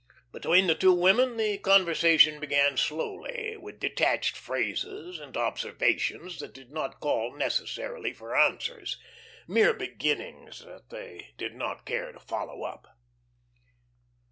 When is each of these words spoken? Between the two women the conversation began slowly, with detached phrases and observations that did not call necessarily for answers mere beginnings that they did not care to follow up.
Between 0.31 0.65
the 0.65 0.73
two 0.73 0.95
women 0.95 1.37
the 1.37 1.59
conversation 1.59 2.39
began 2.39 2.75
slowly, 2.75 3.55
with 3.59 3.79
detached 3.79 4.35
phrases 4.35 5.19
and 5.19 5.37
observations 5.37 6.39
that 6.39 6.55
did 6.55 6.71
not 6.71 6.99
call 6.99 7.35
necessarily 7.35 8.11
for 8.11 8.35
answers 8.35 8.97
mere 9.47 9.75
beginnings 9.75 10.65
that 10.65 10.89
they 10.89 11.35
did 11.37 11.53
not 11.53 11.85
care 11.85 12.11
to 12.11 12.19
follow 12.19 12.63
up. 12.63 12.87